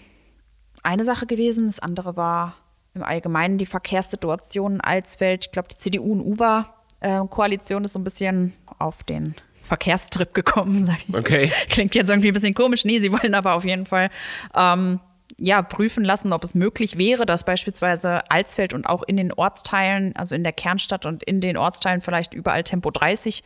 [0.82, 1.66] eine Sache gewesen.
[1.66, 2.54] Das andere war
[2.96, 5.46] im Allgemeinen die Verkehrssituation in Alsfeld.
[5.46, 10.98] Ich glaube, die CDU- und UWA-Koalition ist so ein bisschen auf den Verkehrstrip gekommen, sag
[11.09, 11.14] ich.
[11.14, 11.52] Okay.
[11.68, 12.85] Klingt jetzt irgendwie ein bisschen komisch.
[12.85, 14.11] Nee, sie wollen aber auf jeden Fall
[14.54, 15.00] ähm,
[15.38, 20.16] ja, prüfen lassen, ob es möglich wäre, dass beispielsweise Alsfeld und auch in den Ortsteilen,
[20.16, 23.42] also in der Kernstadt und in den Ortsteilen vielleicht überall Tempo 30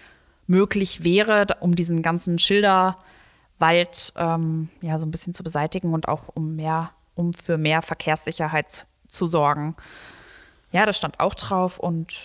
[0.46, 6.24] möglich wäre, um diesen ganzen Schilderwald ähm, ja so ein bisschen zu beseitigen und auch
[6.34, 9.76] um mehr, um für mehr Verkehrssicherheit zu sorgen.
[10.72, 12.16] Ja, das stand auch drauf und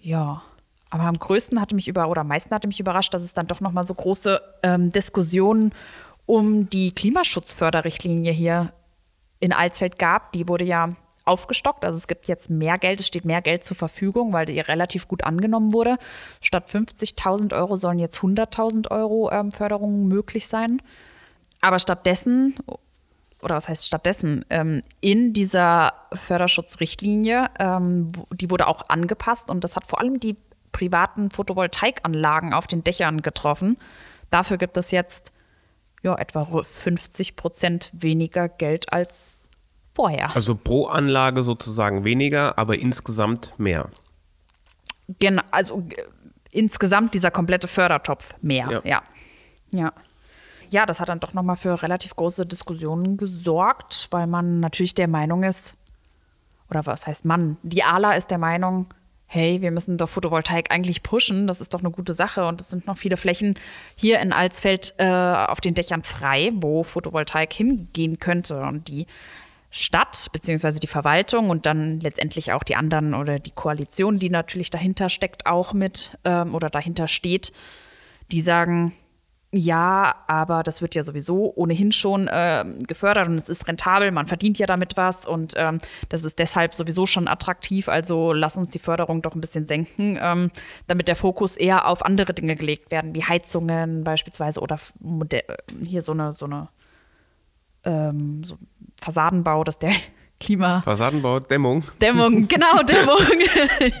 [0.00, 0.42] ja.
[0.90, 3.48] Aber am größten hatte mich über oder am meisten hatte mich überrascht, dass es dann
[3.48, 5.72] doch noch mal so große ähm, Diskussionen
[6.26, 8.72] um die Klimaschutzförderrichtlinie hier
[9.40, 10.32] in Alsfeld gab.
[10.32, 10.90] Die wurde ja
[11.24, 11.84] aufgestockt.
[11.84, 15.08] Also es gibt jetzt mehr Geld, es steht mehr Geld zur Verfügung, weil die relativ
[15.08, 15.96] gut angenommen wurde.
[16.40, 20.80] Statt 50.000 Euro sollen jetzt 100.000 Euro ähm, Förderungen möglich sein.
[21.60, 22.56] Aber stattdessen,
[23.44, 29.76] oder was heißt stattdessen, ähm, in dieser Förderschutzrichtlinie, ähm, die wurde auch angepasst und das
[29.76, 30.36] hat vor allem die
[30.72, 33.76] privaten Photovoltaikanlagen auf den Dächern getroffen.
[34.30, 35.32] Dafür gibt es jetzt
[36.02, 39.48] ja, etwa 50 Prozent weniger Geld als
[39.94, 40.34] vorher.
[40.34, 43.90] Also pro Anlage sozusagen weniger, aber insgesamt mehr.
[45.18, 46.02] Genau, also äh,
[46.50, 48.80] insgesamt dieser komplette Fördertopf mehr, ja.
[48.84, 49.02] Ja,
[49.70, 49.92] ja.
[50.70, 55.08] Ja das hat dann doch nochmal für relativ große Diskussionen gesorgt, weil man natürlich der
[55.08, 55.76] Meinung ist,
[56.70, 57.56] oder was heißt man?
[57.62, 58.88] Die ALA ist der Meinung,
[59.26, 62.70] hey, wir müssen doch Photovoltaik eigentlich pushen, das ist doch eine gute Sache und es
[62.70, 63.58] sind noch viele Flächen
[63.94, 69.06] hier in Alsfeld äh, auf den Dächern frei, wo Photovoltaik hingehen könnte und die
[69.70, 74.70] Stadt beziehungsweise die Verwaltung und dann letztendlich auch die anderen oder die Koalition, die natürlich
[74.70, 77.52] dahinter steckt, auch mit ähm, oder dahinter steht,
[78.30, 78.92] die sagen,
[79.56, 84.26] ja, aber das wird ja sowieso ohnehin schon äh, gefördert und es ist rentabel, man
[84.26, 87.88] verdient ja damit was und ähm, das ist deshalb sowieso schon attraktiv.
[87.88, 90.50] Also lass uns die Förderung doch ein bisschen senken, ähm,
[90.88, 94.76] damit der Fokus eher auf andere Dinge gelegt werden, wie Heizungen beispielsweise oder
[95.84, 96.68] hier so eine, so eine
[97.84, 98.58] ähm, so
[99.00, 99.92] Fassadenbau, dass der
[100.40, 100.82] Klima.
[100.82, 101.84] Fassadenbau, Dämmung.
[102.02, 103.18] Dämmung, genau, Dämmung.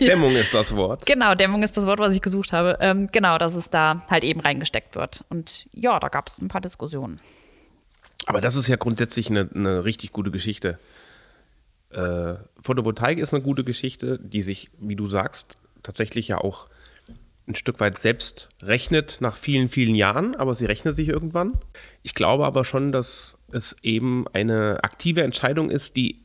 [0.00, 1.06] Dämmung ist das Wort.
[1.06, 2.76] Genau, Dämmung ist das Wort, was ich gesucht habe.
[2.80, 5.24] Ähm, genau, dass es da halt eben reingesteckt wird.
[5.30, 7.20] Und ja, da gab es ein paar Diskussionen.
[8.26, 10.78] Aber das ist ja grundsätzlich eine, eine richtig gute Geschichte.
[11.90, 16.68] Äh, Photovoltaik ist eine gute Geschichte, die sich, wie du sagst, tatsächlich ja auch
[17.46, 21.58] ein Stück weit selbst rechnet nach vielen, vielen Jahren, aber sie rechnet sich irgendwann.
[22.02, 26.23] Ich glaube aber schon, dass es eben eine aktive Entscheidung ist, die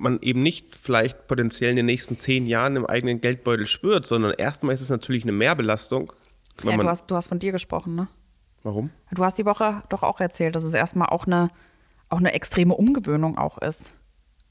[0.00, 4.32] man eben nicht vielleicht potenziell in den nächsten zehn Jahren im eigenen Geldbeutel spürt, sondern
[4.32, 6.12] erstmal ist es natürlich eine Mehrbelastung.
[6.62, 8.08] Ja, du, hast, du hast von dir gesprochen, ne?
[8.62, 8.90] Warum?
[9.12, 11.48] Du hast die Woche doch auch erzählt, dass es erstmal auch eine,
[12.08, 13.94] auch eine extreme Umgewöhnung auch ist,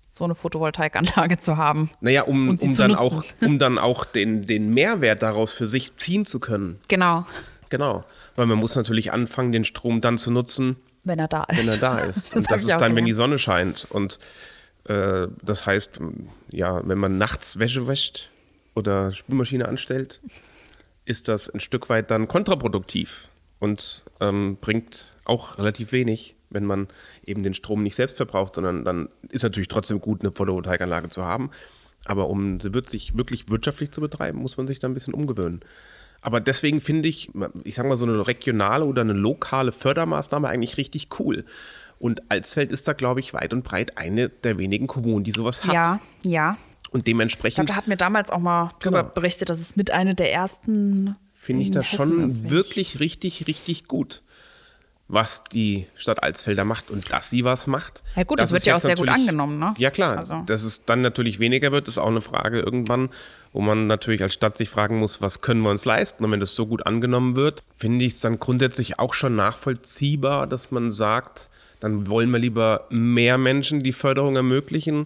[0.09, 1.91] so eine Photovoltaikanlage zu haben.
[2.01, 6.25] Naja, um, um, dann, auch, um dann auch den, den Mehrwert daraus für sich ziehen
[6.25, 6.79] zu können.
[6.87, 7.25] Genau.
[7.69, 8.03] Genau.
[8.35, 11.61] Weil man muss natürlich anfangen, den Strom dann zu nutzen, wenn er da ist.
[11.61, 12.27] Wenn er da ist.
[12.33, 12.95] das Und das ist dann, gelernt.
[12.95, 13.87] wenn die Sonne scheint.
[13.89, 14.19] Und
[14.85, 15.99] äh, das heißt,
[16.51, 18.29] ja, wenn man nachts Wäsche wäscht
[18.75, 20.21] oder Spülmaschine anstellt,
[21.05, 26.87] ist das ein Stück weit dann kontraproduktiv und ähm, bringt auch relativ wenig, wenn man
[27.25, 31.23] eben den Strom nicht selbst verbraucht, sondern dann ist natürlich trotzdem gut, eine Photovoltaikanlage zu
[31.23, 31.51] haben.
[32.05, 33.13] Aber um sie wirklich
[33.49, 35.61] wirtschaftlich zu betreiben, muss man sich da ein bisschen umgewöhnen.
[36.21, 37.31] Aber deswegen finde ich,
[37.63, 41.45] ich sage mal, so eine regionale oder eine lokale Fördermaßnahme eigentlich richtig cool.
[41.99, 45.65] Und Alsfeld ist da, glaube ich, weit und breit eine der wenigen Kommunen, die sowas
[45.65, 45.73] hat.
[45.73, 46.57] Ja, ja.
[46.91, 47.51] Und dementsprechend.
[47.51, 49.13] Ich glaube, da hat mir damals auch mal darüber genau.
[49.13, 51.15] berichtet, dass es mit einer der ersten.
[51.33, 54.23] Finde ich das schon ist, wirklich richtig, richtig gut
[55.09, 58.03] was die Stadt Alsfelder macht und dass sie was macht.
[58.15, 59.73] Ja gut, das, das wird ja auch sehr gut angenommen, ne?
[59.77, 60.43] Ja klar, also.
[60.45, 63.09] dass es dann natürlich weniger wird, ist auch eine Frage irgendwann,
[63.51, 66.23] wo man natürlich als Stadt sich fragen muss, was können wir uns leisten?
[66.23, 70.45] Und wenn das so gut angenommen wird, finde ich es dann grundsätzlich auch schon nachvollziehbar,
[70.45, 75.05] dass man sagt, dann wollen wir lieber mehr Menschen die Förderung ermöglichen,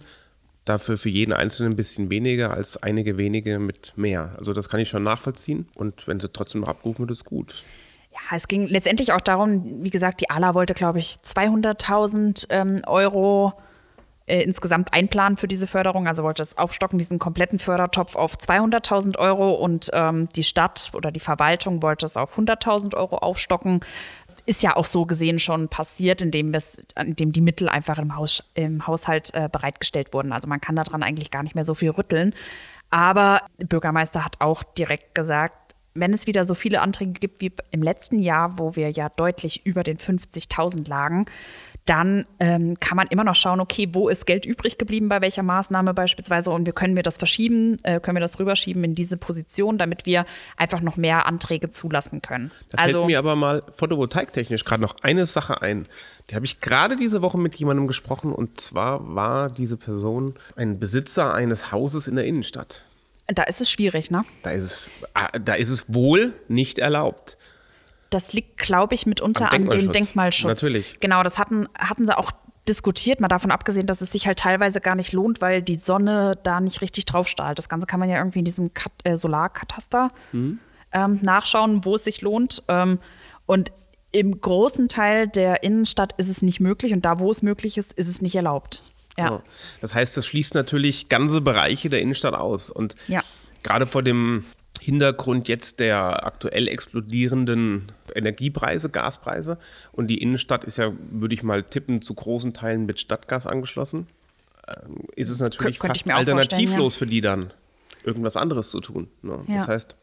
[0.64, 4.34] dafür für jeden Einzelnen ein bisschen weniger als einige wenige mit mehr.
[4.38, 7.62] Also das kann ich schon nachvollziehen und wenn sie trotzdem noch abgerufen wird, ist gut.
[8.12, 12.80] Ja, es ging letztendlich auch darum, wie gesagt, die ALA wollte, glaube ich, 200.000 ähm,
[12.86, 13.54] Euro
[14.26, 16.06] äh, insgesamt einplanen für diese Förderung.
[16.06, 21.10] Also wollte es aufstocken, diesen kompletten Fördertopf auf 200.000 Euro und ähm, die Stadt oder
[21.12, 23.80] die Verwaltung wollte es auf 100.000 Euro aufstocken.
[24.46, 26.52] Ist ja auch so gesehen schon passiert, indem,
[26.96, 30.32] indem die Mittel einfach im, Haus, im Haushalt äh, bereitgestellt wurden.
[30.32, 32.34] Also man kann daran eigentlich gar nicht mehr so viel rütteln.
[32.90, 37.52] Aber der Bürgermeister hat auch direkt gesagt, wenn es wieder so viele Anträge gibt wie
[37.70, 41.26] im letzten Jahr, wo wir ja deutlich über den 50.000 lagen,
[41.84, 45.42] dann ähm, kann man immer noch schauen, okay, wo ist Geld übrig geblieben bei welcher
[45.42, 49.18] Maßnahme beispielsweise und wir können wir das verschieben, äh, können wir das rüberschieben in diese
[49.18, 50.24] Position, damit wir
[50.56, 52.50] einfach noch mehr Anträge zulassen können.
[52.70, 55.86] Da also, fällt mir aber mal photovoltaiktechnisch gerade noch eine Sache ein.
[56.30, 60.78] Die habe ich gerade diese Woche mit jemandem gesprochen und zwar war diese Person ein
[60.78, 62.86] Besitzer eines Hauses in der Innenstadt.
[63.26, 64.24] Da ist es schwierig, ne?
[64.42, 67.36] Da ist es, ah, da ist es wohl nicht erlaubt.
[68.14, 70.62] Das liegt, glaube ich, mitunter an dem Denkmalschutz.
[70.62, 71.00] Natürlich.
[71.00, 72.30] Genau, das hatten, hatten sie auch
[72.68, 76.38] diskutiert, mal davon abgesehen, dass es sich halt teilweise gar nicht lohnt, weil die Sonne
[76.44, 77.58] da nicht richtig drauf strahlt.
[77.58, 80.60] Das Ganze kann man ja irgendwie in diesem Kat äh, Solarkataster mhm.
[80.92, 82.62] ähm, nachschauen, wo es sich lohnt.
[82.68, 83.00] Ähm,
[83.46, 83.72] und
[84.12, 87.92] im großen Teil der Innenstadt ist es nicht möglich und da, wo es möglich ist,
[87.94, 88.84] ist es nicht erlaubt.
[89.18, 89.24] Ja.
[89.24, 89.42] ja.
[89.80, 92.70] Das heißt, das schließt natürlich ganze Bereiche der Innenstadt aus.
[92.70, 93.24] Und ja.
[93.64, 94.44] gerade vor dem
[94.84, 99.56] Hintergrund jetzt der aktuell explodierenden Energiepreise, Gaspreise.
[99.92, 104.08] Und die Innenstadt ist ja, würde ich mal tippen, zu großen Teilen mit Stadtgas angeschlossen.
[104.68, 106.98] Ähm, ist es natürlich Kön fast alternativlos ja.
[106.98, 107.50] für die dann,
[108.04, 109.08] irgendwas anderes zu tun.
[109.22, 109.42] Ne?
[109.48, 109.56] Ja.
[109.56, 109.96] Das heißt,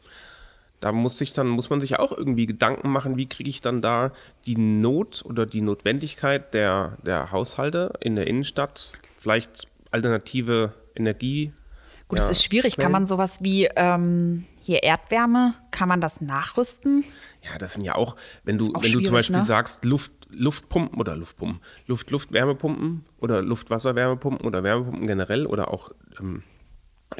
[0.80, 3.82] da muss sich dann, muss man sich auch irgendwie Gedanken machen, wie kriege ich dann
[3.82, 4.10] da
[4.46, 11.52] die Not oder die Notwendigkeit der, der Haushalte in der Innenstadt, vielleicht alternative Energie.
[12.08, 12.76] Gut, es ist schwierig.
[12.76, 17.04] Kann man sowas wie ähm, hier Erdwärme, kann man das nachrüsten?
[17.42, 19.44] Ja, das sind ja auch, wenn du, auch wenn du zum Beispiel ne?
[19.44, 26.42] sagst, Luft, Luftpumpen oder Luftpumpen, Luft-Luft-Wärmepumpen oder Luft-Wasser-Wärmepumpen oder Wärmepumpen generell oder auch ähm,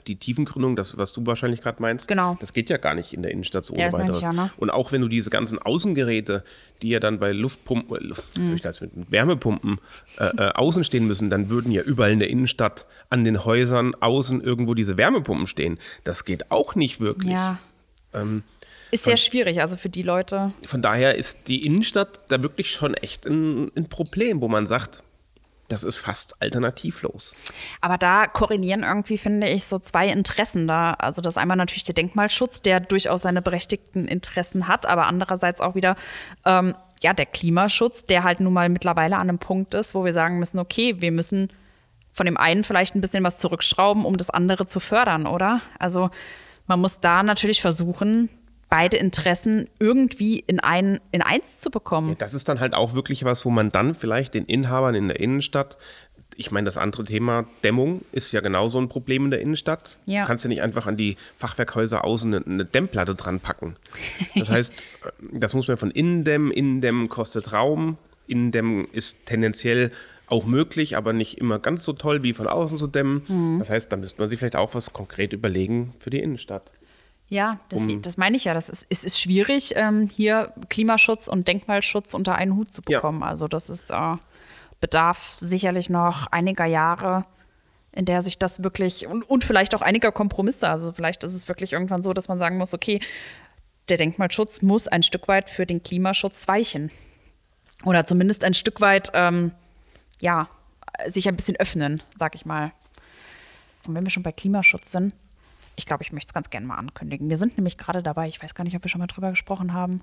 [0.07, 2.37] die Tiefengründung, das, was du wahrscheinlich gerade meinst, genau.
[2.40, 4.20] das geht ja gar nicht in der Innenstadt so ohne weiteres.
[4.20, 4.50] Ja, ne?
[4.57, 6.44] Und auch wenn du diese ganzen Außengeräte,
[6.83, 8.55] die ja dann bei Luftpumpen, äh, mhm.
[8.55, 9.78] ich das mit Wärmepumpen
[10.18, 13.94] äh, äh, außen stehen müssen, dann würden ja überall in der Innenstadt an den Häusern
[13.94, 15.78] außen irgendwo diese Wärmepumpen stehen.
[16.05, 17.33] Das geht auch nicht wirklich.
[17.33, 17.59] Ja.
[18.12, 18.42] Ähm,
[18.92, 20.52] ist sehr schwierig, also für die Leute.
[20.64, 25.02] Von daher ist die Innenstadt da wirklich schon echt ein, ein Problem, wo man sagt,
[25.72, 27.35] das ist fast alternativlos.
[27.80, 30.92] Aber da korrelieren irgendwie, finde ich, so zwei Interessen da.
[30.94, 35.74] Also das einmal natürlich der Denkmalschutz, der durchaus seine berechtigten Interessen hat, aber andererseits auch
[35.74, 35.96] wieder
[36.44, 40.12] ähm, ja, der Klimaschutz, der halt nun mal mittlerweile an einem Punkt ist, wo wir
[40.12, 41.48] sagen müssen, okay, wir müssen
[42.12, 45.61] von dem einen vielleicht ein bisschen was zurückschrauben, um das andere zu fördern, oder?
[45.78, 46.11] Also
[46.66, 48.28] man muss da natürlich versuchen,
[48.72, 52.08] beide Interessen irgendwie in, ein, in eins zu bekommen.
[52.08, 55.08] Ja, das ist dann halt auch wirklich was, wo man dann vielleicht den Inhabern in
[55.08, 55.76] der Innenstadt
[56.37, 59.98] ich meine, das andere Thema Dämmung ist ja genauso ein Problem in der Innenstadt.
[60.06, 60.22] Ja.
[60.22, 63.76] Du kannst ja nicht einfach an die Fachwerkhäuser außen eine, eine Dämmplatte dran packen.
[64.35, 64.72] Das heißt,
[65.30, 66.50] das muss man von innen dämmen.
[66.50, 67.98] Innendämmen kostet Raum.
[68.26, 69.92] Innendämmen ist tendenziell
[70.26, 73.22] auch möglich, aber nicht immer ganz so toll wie von außen zu dämmen.
[73.28, 73.58] Mhm.
[73.58, 76.70] Das heißt, da müsste man sich vielleicht auch was konkret überlegen für die Innenstadt.
[77.32, 78.52] Ja, das, um, das meine ich ja.
[78.52, 83.22] Das ist, es ist schwierig, ähm, hier Klimaschutz und Denkmalschutz unter einen Hut zu bekommen.
[83.22, 83.28] Ja.
[83.28, 84.16] Also das ist äh,
[84.82, 87.24] bedarf sicherlich noch einiger Jahre,
[87.90, 90.68] in der sich das wirklich und, und vielleicht auch einiger Kompromisse.
[90.68, 93.00] Also vielleicht ist es wirklich irgendwann so, dass man sagen muss, okay,
[93.88, 96.90] der Denkmalschutz muss ein Stück weit für den Klimaschutz weichen.
[97.86, 99.52] Oder zumindest ein Stück weit, ähm,
[100.20, 100.50] ja,
[101.06, 102.72] sich ein bisschen öffnen, sag ich mal.
[103.86, 105.14] Und wenn wir schon bei Klimaschutz sind,
[105.76, 107.28] ich glaube, ich möchte es ganz gerne mal ankündigen.
[107.28, 109.72] Wir sind nämlich gerade dabei, ich weiß gar nicht, ob wir schon mal drüber gesprochen
[109.72, 110.02] haben,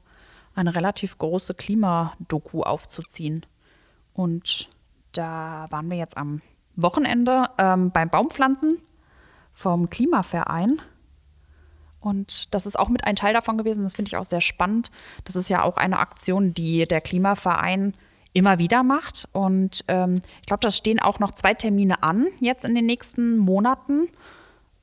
[0.55, 3.45] eine relativ große Klimadoku aufzuziehen.
[4.13, 4.69] Und
[5.11, 6.41] da waren wir jetzt am
[6.75, 8.79] Wochenende ähm, beim Baumpflanzen
[9.53, 10.81] vom Klimaverein.
[11.99, 13.83] Und das ist auch mit ein Teil davon gewesen.
[13.83, 14.89] Das finde ich auch sehr spannend.
[15.25, 17.93] Das ist ja auch eine Aktion, die der Klimaverein
[18.33, 19.27] immer wieder macht.
[19.33, 23.37] Und ähm, ich glaube, da stehen auch noch zwei Termine an, jetzt in den nächsten
[23.37, 24.07] Monaten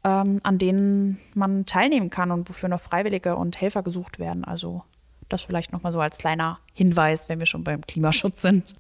[0.07, 4.45] ähm, an denen man teilnehmen kann und wofür noch Freiwillige und Helfer gesucht werden.
[4.45, 4.85] Also
[5.29, 8.77] das vielleicht nochmal so als kleiner Hinweis, wenn wir schon beim Klimaschutz sind.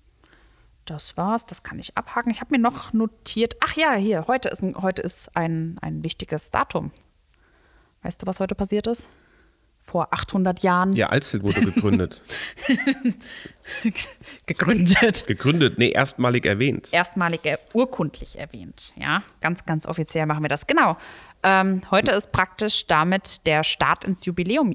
[0.85, 2.31] Das war's, das kann ich abhaken.
[2.31, 6.05] Ich habe mir noch notiert, ach ja, hier, heute ist, ein, heute ist ein, ein
[6.05, 6.93] wichtiges Datum.
[8.03, 9.09] Weißt du, was heute passiert ist?
[9.87, 12.22] Vor 800 Jahren Ja, Alsfeld wurde gegründet.
[14.46, 15.27] gegründet.
[15.27, 16.88] gegründet, nee, erstmalig erwähnt.
[16.92, 17.40] Erstmalig
[17.72, 18.92] urkundlich erwähnt.
[18.96, 20.66] Ja, ganz, ganz offiziell machen wir das.
[20.66, 20.96] Genau.
[21.42, 24.75] Ähm, heute ist praktisch damit der Start ins Jubiläum.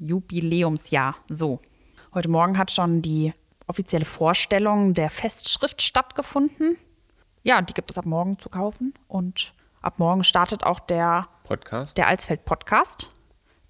[0.00, 1.16] Jubiläumsjahr.
[1.28, 1.60] So.
[2.12, 3.32] Heute Morgen hat schon die
[3.68, 6.76] offizielle Vorstellung der Festschrift stattgefunden.
[7.44, 8.94] Ja, die gibt es ab morgen zu kaufen.
[9.06, 11.98] Und ab morgen startet auch der Podcast.
[11.98, 13.10] der Alsfeld-Podcast,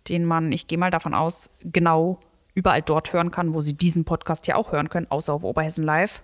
[0.08, 2.18] den man, ich gehe mal davon aus, genau
[2.54, 5.84] überall dort hören kann, wo Sie diesen Podcast hier auch hören können, außer auf Oberhessen
[5.84, 6.22] Live.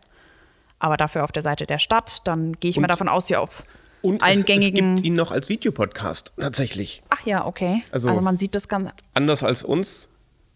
[0.79, 2.27] Aber dafür auf der Seite der Stadt.
[2.27, 3.65] Dann gehe ich mal Und- davon aus, hier auf
[4.03, 4.97] Und allen es, es gängigen.
[4.97, 7.03] gibt ihn noch als Videopodcast, tatsächlich.
[7.09, 7.83] Ach ja, okay.
[7.91, 8.91] Also- Also, man sieht das ganz.
[9.15, 10.09] Anders als uns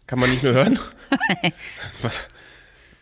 [0.07, 0.79] kann man nicht nur hören.
[2.01, 2.29] Was?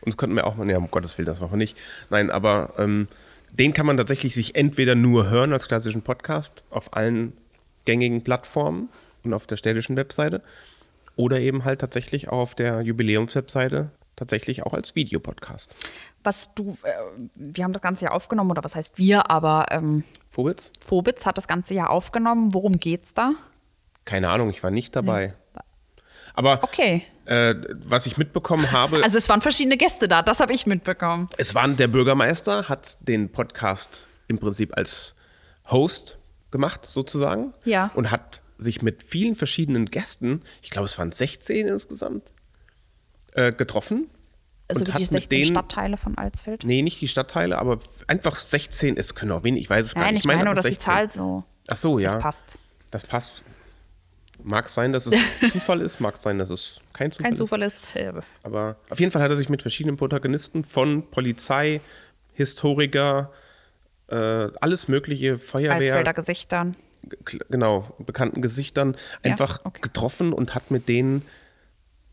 [0.01, 1.77] Uns könnten wir auch mal, ja, um Gottes Willen, das machen wir nicht.
[2.09, 3.07] Nein, aber ähm,
[3.51, 7.33] den kann man tatsächlich sich entweder nur hören als klassischen Podcast auf allen
[7.85, 8.89] gängigen Plattformen
[9.23, 10.41] und auf der städtischen Webseite
[11.15, 15.73] oder eben halt tatsächlich auch auf der Jubiläumswebseite tatsächlich auch als Videopodcast.
[16.23, 16.91] Was du, äh,
[17.35, 20.71] wir haben das ganze Jahr aufgenommen, oder was heißt wir, aber ähm, Vorwitz?
[20.79, 22.53] Phobitz hat das ganze Jahr aufgenommen.
[22.53, 23.33] Worum geht's da?
[24.05, 25.33] Keine Ahnung, ich war nicht dabei.
[26.33, 27.03] Aber Okay.
[27.25, 31.27] äh, was ich mitbekommen habe, Also es waren verschiedene Gäste da, das habe ich mitbekommen.
[31.37, 35.13] Es war der Bürgermeister, hat den Podcast im Prinzip als
[35.69, 36.19] Host
[36.51, 37.53] gemacht, sozusagen.
[37.65, 37.91] Ja.
[37.95, 42.31] Und hat sich mit vielen verschiedenen Gästen, ich glaube, es waren 16 insgesamt,
[43.33, 44.09] äh, getroffen.
[44.67, 46.63] Also die mit 16 denen- Stadtteile von Alsfeld.
[46.63, 50.03] Nee, nicht die Stadtteile, aber einfach 16, es können auch wenig, ich weiß es gar
[50.03, 50.23] Nein, nicht.
[50.23, 50.85] ich meine nur, dass die 16.
[50.85, 52.09] Zahl so Ach so, ja.
[52.11, 52.59] das passt.
[52.91, 53.43] Das passt.
[54.43, 55.13] Mag sein, dass es
[55.51, 57.37] Zufall ist, mag sein, dass es kein Zufall Kein ist.
[57.39, 57.95] Zufall ist.
[57.95, 61.81] Äh, Aber auf jeden Fall hat er sich mit verschiedenen Protagonisten von Polizei,
[62.33, 63.31] Historiker,
[64.11, 66.75] äh, alles mögliche, Feuerwehr, Alsfelder Gesichtern.
[67.49, 69.81] genau, bekannten Gesichtern Ja, einfach okay.
[69.81, 71.23] getroffen und hat mit denen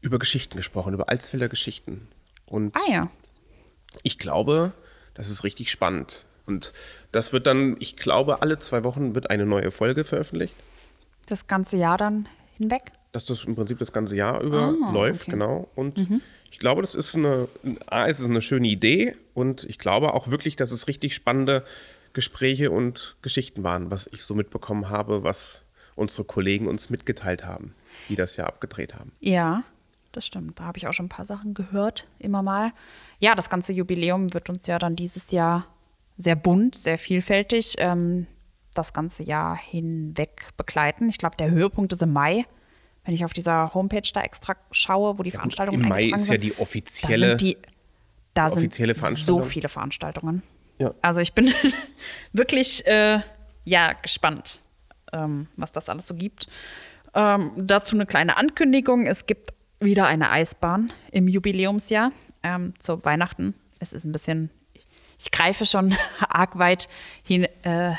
[0.01, 2.09] über Geschichten gesprochen, über Alsfelder Geschichten.
[2.47, 3.11] Und Ah ja.
[4.03, 4.73] ich glaube,
[5.15, 6.25] das ist richtig spannend.
[6.47, 6.73] Und
[7.13, 10.55] das wird dann, ich glaube, alle zwei Wochen wird eine neue Folge veröffentlicht.
[11.27, 12.93] Das ganze Jahr dann hinweg.
[13.13, 15.33] dass das im Prinzip das ganze Jahr über Ah, läuft, okay.
[15.33, 15.69] genau.
[15.75, 15.99] Und
[16.51, 17.49] ich glaube, das ist eine,
[17.87, 21.65] A, es ist eine schöne Idee und ich glaube auch wirklich, dass es richtig spannende
[22.13, 25.63] Gespräche und Geschichten waren, was ich so mitbekommen habe, was
[25.95, 27.75] unsere Kollegen uns mitgeteilt haben,
[28.09, 29.13] die das ja abgedreht haben.
[29.21, 29.65] Ja,
[30.13, 30.59] das stimmt.
[30.59, 32.73] Da habe ich auch schon ein paar Sachen gehört, immer mal.
[33.19, 35.67] Ja, das ganze Jubiläum wird uns ja dann dieses Jahr
[36.17, 38.27] sehr bunt, sehr vielfältig ähm,
[38.75, 41.09] das ganze Jahr hinweg begleiten.
[41.09, 42.47] Ich glaube, der Höhepunkt ist im Mai,
[43.09, 46.35] wenn ich auf dieser Homepage da extra schaue, wo die Veranstaltungen Im Mai ist ja
[46.35, 46.45] sind.
[46.45, 47.29] die Da offizielle.
[47.31, 47.57] sind, die,
[48.35, 49.45] da offizielle sind so Veranstaltung.
[49.45, 50.43] viele Veranstaltungen.
[50.79, 50.93] Ja.
[51.01, 51.51] Also ich bin
[52.35, 53.21] wirklich äh,
[53.65, 54.61] ja, gespannt,
[55.15, 56.49] ähm, was das alles so gibt.
[57.15, 59.07] Ähm, dazu eine kleine Ankündigung.
[59.07, 63.55] Es gibt wieder eine Eisbahn im Jubiläumsjahr ähm, zu Weihnachten.
[63.79, 64.87] Es ist ein bisschen, ich,
[65.19, 65.97] ich greife schon
[66.29, 66.91] arg weit
[67.23, 67.95] hin, äh,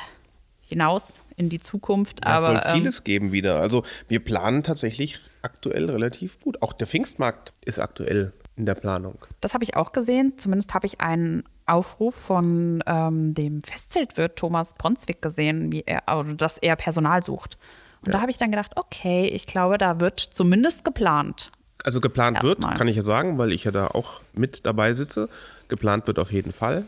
[0.61, 2.19] hinaus in die Zukunft.
[2.21, 3.59] es aber soll ähm, vieles geben wieder.
[3.59, 6.61] Also wir planen tatsächlich aktuell relativ gut.
[6.61, 9.17] Auch der Pfingstmarkt ist aktuell in der Planung.
[9.39, 10.33] Das habe ich auch gesehen.
[10.37, 16.33] Zumindest habe ich einen Aufruf von ähm, dem Festzeltwirt Thomas Bronswick gesehen, wie er, also,
[16.33, 17.57] dass er Personal sucht.
[18.05, 21.51] Und da habe ich dann gedacht, okay, ich glaube, da wird zumindest geplant.
[21.83, 22.77] Also geplant wird, Erstmal.
[22.77, 25.29] kann ich ja sagen, weil ich ja da auch mit dabei sitze.
[25.69, 26.85] Geplant wird auf jeden Fall.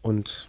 [0.00, 0.48] Und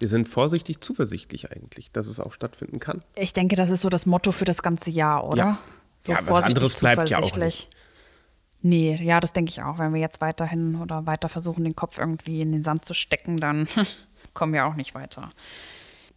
[0.00, 3.02] wir sind vorsichtig zuversichtlich eigentlich, dass es auch stattfinden kann.
[3.14, 5.36] Ich denke, das ist so das Motto für das ganze Jahr, oder?
[5.36, 5.58] Ja.
[6.00, 7.68] So Ja, was vorsichtig, anderes bleibt ja auch zuversichtlich.
[8.60, 9.78] Nee, ja, das denke ich auch.
[9.78, 13.36] Wenn wir jetzt weiterhin oder weiter versuchen, den Kopf irgendwie in den Sand zu stecken,
[13.36, 13.68] dann
[14.34, 15.30] kommen wir auch nicht weiter.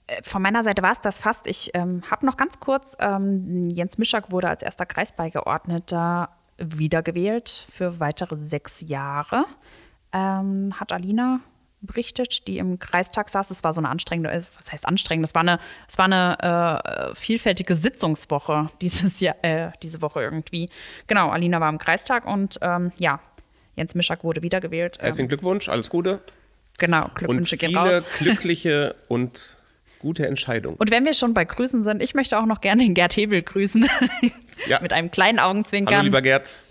[0.08, 1.48] Äh, Von meiner Seite war es das fast.
[1.48, 8.00] Ich ähm, habe noch ganz kurz, ähm, Jens Mischak wurde als erster Kreisbeigeordneter wiedergewählt für
[8.00, 9.46] weitere sechs Jahre.
[10.12, 11.42] Ähm, hat Alina
[11.82, 13.52] berichtet, die im Kreistag saß.
[13.52, 15.26] Es war so eine anstrengende, äh, was heißt anstrengend?
[15.26, 20.70] Es war eine, es war eine äh, vielfältige Sitzungswoche dieses Jahr, äh, diese Woche irgendwie.
[21.08, 23.20] Genau, Alina war im Kreistag und ähm, ja,
[23.76, 24.98] Jens Mischak wurde wiedergewählt.
[25.00, 26.22] Ähm, Herzlichen Glückwunsch, alles Gute
[26.78, 28.08] genau, und Glückwünsche gehen viele raus.
[28.20, 29.58] glückliche und
[30.00, 30.78] gute Entscheidungen.
[30.78, 33.42] Und wenn wir schon bei Grüßen sind, ich möchte auch noch gerne den Gerd Hebel
[33.42, 33.88] grüßen.
[34.68, 34.80] Ja.
[34.82, 36.06] Mit einem kleinen Hallo, Augenzwinkern.
[36.06, 36.62] lieber Gerd.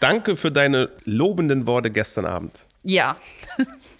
[0.00, 2.66] Danke für deine lobenden Worte gestern Abend.
[2.82, 3.16] Ja,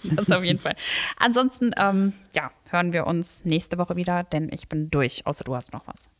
[0.16, 0.76] das auf jeden Fall.
[1.16, 5.54] Ansonsten, ähm, ja, hören wir uns nächste Woche wieder, denn ich bin durch, außer du
[5.54, 6.10] hast noch was.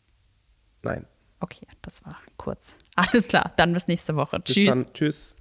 [0.82, 1.06] Nein.
[1.40, 2.76] Okay, das war kurz.
[2.94, 4.38] Alles klar, dann bis nächste Woche.
[4.40, 4.68] Bis Tschüss.
[4.68, 4.92] dann.
[4.92, 5.36] Tschüss.